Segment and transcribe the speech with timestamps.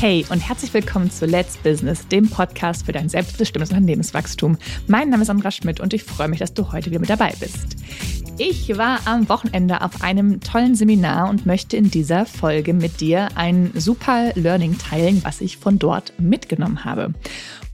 [0.00, 4.56] Hey und herzlich willkommen zu Let's Business, dem Podcast für dein selbstbestimmtes Unternehmenswachstum.
[4.86, 7.34] Mein Name ist Sandra Schmidt und ich freue mich, dass du heute wieder mit dabei
[7.38, 7.76] bist.
[8.38, 13.28] Ich war am Wochenende auf einem tollen Seminar und möchte in dieser Folge mit dir
[13.34, 17.12] ein super Learning teilen, was ich von dort mitgenommen habe.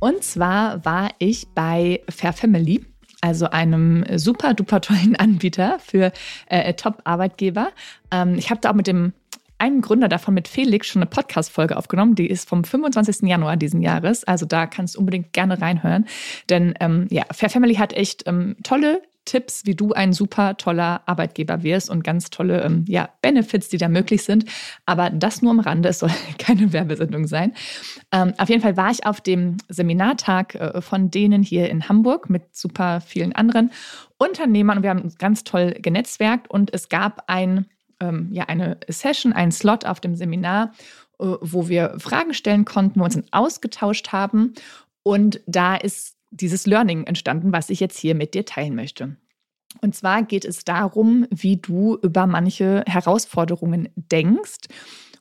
[0.00, 2.84] Und zwar war ich bei Fair Family
[3.20, 6.12] also einem super duper tollen Anbieter für
[6.48, 7.68] äh, Top-Arbeitgeber.
[8.10, 9.12] Ähm, ich habe da auch mit dem
[9.58, 12.14] einen Gründer davon mit Felix schon eine Podcast-Folge aufgenommen.
[12.14, 13.28] Die ist vom 25.
[13.28, 14.24] Januar diesen Jahres.
[14.24, 16.06] Also da kannst du unbedingt gerne reinhören.
[16.50, 21.02] Denn ähm, ja, Fair Family hat echt ähm, tolle Tipps, wie du ein super toller
[21.04, 24.46] Arbeitgeber wirst und ganz tolle ähm, ja, Benefits, die da möglich sind.
[24.86, 27.52] Aber das nur am Rande, es soll keine Werbesendung sein.
[28.12, 32.30] Ähm, auf jeden Fall war ich auf dem Seminartag äh, von denen hier in Hamburg
[32.30, 33.70] mit super vielen anderen
[34.16, 37.66] Unternehmern und wir haben uns ganz toll genetzwerkt und es gab ein
[38.00, 40.72] ähm, ja, eine Session, einen Slot auf dem Seminar,
[41.18, 44.54] äh, wo wir Fragen stellen konnten, wo wir uns ausgetauscht haben.
[45.02, 49.16] Und da ist dieses Learning entstanden, was ich jetzt hier mit dir teilen möchte.
[49.80, 54.68] Und zwar geht es darum, wie du über manche Herausforderungen denkst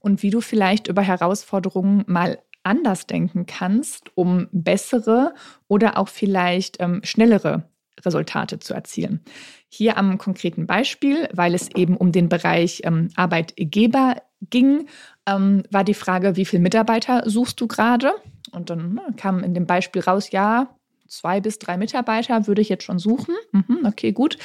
[0.00, 5.34] und wie du vielleicht über Herausforderungen mal anders denken kannst, um bessere
[5.68, 7.68] oder auch vielleicht ähm, schnellere
[8.04, 9.20] Resultate zu erzielen.
[9.68, 14.16] Hier am konkreten Beispiel, weil es eben um den Bereich ähm, Arbeitgeber
[14.50, 14.86] ging,
[15.26, 18.12] ähm, war die Frage, wie viele Mitarbeiter suchst du gerade?
[18.52, 20.76] Und dann ne, kam in dem Beispiel raus, ja,
[21.08, 23.34] zwei bis drei Mitarbeiter würde ich jetzt schon suchen.
[23.52, 24.38] Mhm, okay, gut.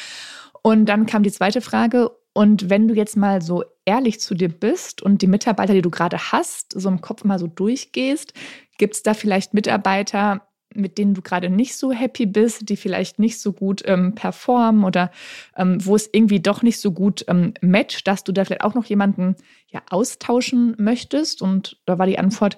[0.61, 4.49] Und dann kam die zweite Frage, und wenn du jetzt mal so ehrlich zu dir
[4.49, 8.33] bist und die Mitarbeiter, die du gerade hast, so im Kopf mal so durchgehst,
[8.77, 13.19] gibt es da vielleicht Mitarbeiter, mit denen du gerade nicht so happy bist, die vielleicht
[13.19, 15.11] nicht so gut ähm, performen oder
[15.55, 18.75] ähm, wo es irgendwie doch nicht so gut ähm, matcht, dass du da vielleicht auch
[18.75, 19.35] noch jemanden
[19.67, 21.41] ja austauschen möchtest.
[21.41, 22.57] Und da war die Antwort,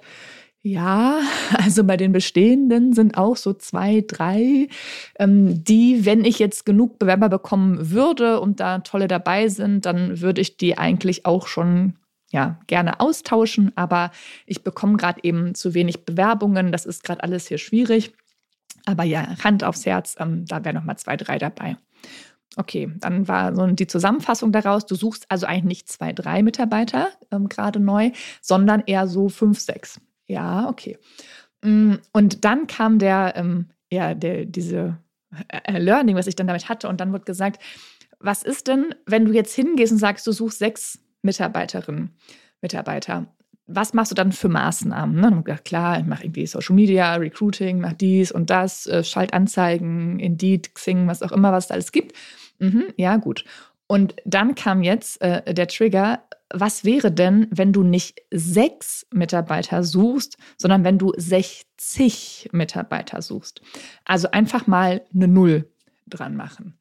[0.61, 1.19] ja,
[1.57, 4.67] also bei den bestehenden sind auch so zwei, drei,
[5.17, 10.21] ähm, die, wenn ich jetzt genug Bewerber bekommen würde und da tolle dabei sind, dann
[10.21, 11.93] würde ich die eigentlich auch schon
[12.31, 14.11] ja, gerne austauschen, aber
[14.45, 16.71] ich bekomme gerade eben zu wenig Bewerbungen.
[16.71, 18.13] Das ist gerade alles hier schwierig.
[18.85, 21.77] Aber ja, Hand aufs Herz, ähm, da wären noch mal zwei, drei dabei.
[22.57, 27.09] Okay, dann war so die Zusammenfassung daraus, du suchst also eigentlich nicht zwei, drei Mitarbeiter
[27.31, 30.01] ähm, gerade neu, sondern eher so fünf, sechs.
[30.27, 30.97] Ja, okay.
[31.61, 34.97] Mm, und dann kam der, ähm, ja, der, diese
[35.47, 37.61] äh, Learning, was ich dann damit hatte, und dann wird gesagt,
[38.19, 42.15] was ist denn, wenn du jetzt hingehst und sagst, du suchst sechs Mitarbeiterinnen,
[42.61, 43.27] Mitarbeiter.
[43.67, 45.19] Was machst du dann für Maßnahmen?
[45.19, 45.27] Ne?
[45.27, 50.19] Und gedacht, klar, ich mache irgendwie Social Media, Recruiting, mache dies und das, äh, Schaltanzeigen,
[50.19, 52.17] Indeed, Xing, was auch immer, was es alles gibt.
[52.59, 53.45] Mhm, ja, gut.
[53.87, 56.23] Und dann kam jetzt äh, der Trigger,
[56.53, 63.61] was wäre denn, wenn du nicht sechs Mitarbeiter suchst, sondern wenn du 60 Mitarbeiter suchst?
[64.05, 65.69] Also einfach mal eine Null
[66.07, 66.77] dran machen.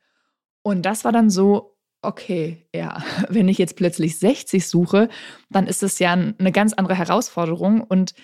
[0.63, 5.09] Und das war dann so, okay, ja, wenn ich jetzt plötzlich 60 suche,
[5.51, 8.15] dann ist es ja eine ganz andere Herausforderung und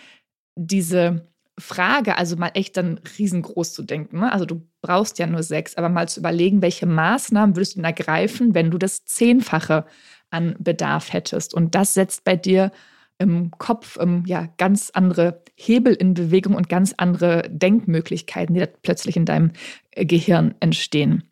[0.56, 1.28] diese
[1.58, 4.20] Frage, also mal echt dann riesengroß zu denken.
[4.20, 4.32] Ne?
[4.32, 7.84] Also du brauchst ja nur sechs, aber mal zu überlegen, welche Maßnahmen würdest du denn
[7.84, 9.86] ergreifen, wenn du das Zehnfache
[10.30, 11.54] an Bedarf hättest.
[11.54, 12.72] Und das setzt bei dir
[13.18, 18.66] im Kopf ähm, ja ganz andere Hebel in Bewegung und ganz andere Denkmöglichkeiten, die da
[18.66, 19.52] plötzlich in deinem
[19.92, 21.24] äh, Gehirn entstehen.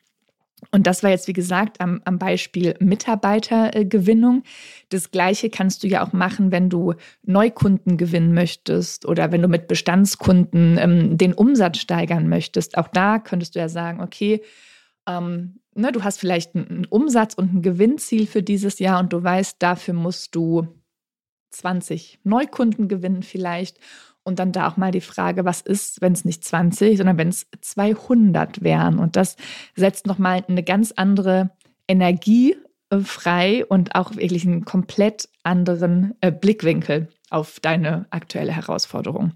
[0.75, 4.43] Und das war jetzt, wie gesagt, am, am Beispiel Mitarbeitergewinnung.
[4.89, 9.47] Das Gleiche kannst du ja auch machen, wenn du Neukunden gewinnen möchtest oder wenn du
[9.47, 12.77] mit Bestandskunden ähm, den Umsatz steigern möchtest.
[12.77, 14.43] Auch da könntest du ja sagen, okay,
[15.07, 19.23] ähm, ne, du hast vielleicht einen Umsatz und ein Gewinnziel für dieses Jahr und du
[19.23, 20.67] weißt, dafür musst du
[21.51, 23.79] 20 Neukunden gewinnen vielleicht.
[24.25, 27.29] Und dann da auch mal die Frage, was ist, wenn es nicht 20, sondern wenn
[27.29, 28.99] es 200 wären?
[28.99, 29.37] Und das
[29.77, 31.51] setzt nochmal eine ganz andere
[31.87, 32.57] Energie
[32.91, 39.33] äh, frei und auch wirklich einen komplett anderen äh, Blickwinkel auf deine aktuelle Herausforderung.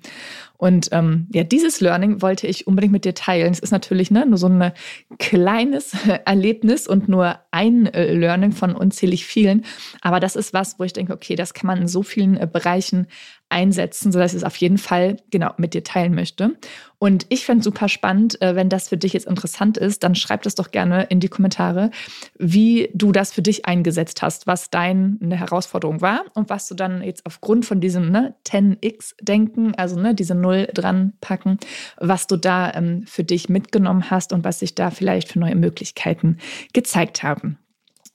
[0.59, 3.53] Und ähm, ja, dieses Learning wollte ich unbedingt mit dir teilen.
[3.53, 4.73] Es ist natürlich ne, nur so ein
[5.19, 9.65] kleines Erlebnis und nur ein äh, Learning von unzählig vielen.
[10.01, 12.49] Aber das ist was, wo ich denke, okay, das kann man in so vielen äh,
[12.53, 13.07] Bereichen
[13.51, 16.57] einsetzen, sodass ich es auf jeden Fall genau mit dir teilen möchte.
[16.99, 20.15] Und ich fände es super spannend, äh, wenn das für dich jetzt interessant ist, dann
[20.15, 21.91] schreib das doch gerne in die Kommentare,
[22.39, 27.03] wie du das für dich eingesetzt hast, was deine Herausforderung war und was du dann
[27.03, 31.59] jetzt aufgrund von diesem ne, 10x-Denken, also ne, diese Null dran packen,
[31.99, 35.57] was du da ähm, für dich mitgenommen hast und was sich da vielleicht für neue
[35.57, 36.39] Möglichkeiten
[36.73, 37.59] gezeigt haben.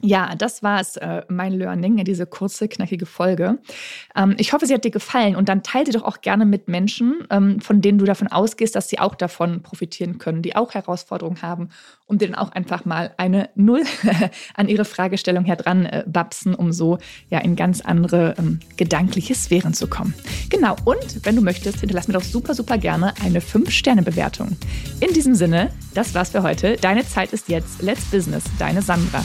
[0.06, 3.60] Ja, das war es, äh, mein Learning, diese kurze, knackige Folge.
[4.18, 6.68] Ähm, ich hoffe, sie hat dir gefallen und dann teile sie doch auch gerne mit
[6.68, 10.74] Menschen, ähm, von denen du davon ausgehst, dass sie auch davon profitieren können, die auch
[10.74, 11.70] Herausforderungen haben,
[12.06, 13.84] um denen auch einfach mal eine Null
[14.56, 16.98] an ihre Fragestellung heran äh, babsen, um so
[17.30, 20.14] ja in ganz andere ähm, gedankliche Sphären zu kommen.
[20.50, 24.58] Genau, und wenn du möchtest, hinterlass mir doch super, super gerne eine 5-Sterne-Bewertung.
[25.00, 26.76] In diesem Sinne, das war's für heute.
[26.76, 27.82] Deine Zeit ist jetzt.
[27.82, 29.24] Let's Business, deine Sandra.